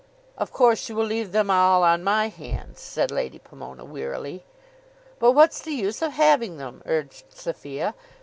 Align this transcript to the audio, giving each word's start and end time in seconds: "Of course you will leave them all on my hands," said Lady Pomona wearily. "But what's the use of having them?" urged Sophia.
"Of 0.35 0.51
course 0.51 0.89
you 0.89 0.95
will 0.95 1.05
leave 1.05 1.31
them 1.31 1.51
all 1.51 1.83
on 1.83 2.03
my 2.03 2.29
hands," 2.29 2.79
said 2.79 3.11
Lady 3.11 3.37
Pomona 3.37 3.85
wearily. 3.85 4.43
"But 5.19 5.33
what's 5.33 5.61
the 5.61 5.73
use 5.75 6.01
of 6.01 6.13
having 6.13 6.57
them?" 6.57 6.81
urged 6.87 7.25
Sophia. 7.37 7.93